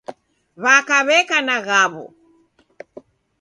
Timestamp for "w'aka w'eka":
0.63-1.37